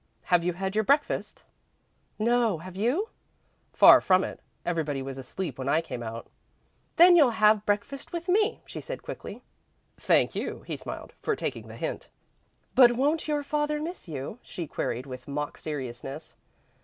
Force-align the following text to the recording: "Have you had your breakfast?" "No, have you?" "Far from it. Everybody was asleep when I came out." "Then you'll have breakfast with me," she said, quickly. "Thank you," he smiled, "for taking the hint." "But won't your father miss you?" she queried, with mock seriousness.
"Have 0.23 0.43
you 0.43 0.53
had 0.53 0.73
your 0.73 0.83
breakfast?" 0.83 1.43
"No, 2.17 2.57
have 2.57 2.75
you?" 2.75 3.09
"Far 3.71 4.01
from 4.01 4.23
it. 4.23 4.39
Everybody 4.65 5.03
was 5.03 5.19
asleep 5.19 5.59
when 5.59 5.69
I 5.69 5.79
came 5.79 6.01
out." 6.01 6.25
"Then 6.95 7.15
you'll 7.15 7.29
have 7.37 7.67
breakfast 7.67 8.11
with 8.11 8.27
me," 8.27 8.61
she 8.65 8.81
said, 8.81 9.03
quickly. 9.03 9.43
"Thank 9.99 10.33
you," 10.33 10.63
he 10.65 10.75
smiled, 10.75 11.13
"for 11.21 11.35
taking 11.35 11.67
the 11.67 11.75
hint." 11.77 12.07
"But 12.73 12.93
won't 12.93 13.27
your 13.27 13.43
father 13.43 13.79
miss 13.79 14.07
you?" 14.07 14.39
she 14.41 14.65
queried, 14.65 15.05
with 15.05 15.27
mock 15.27 15.59
seriousness. 15.59 16.35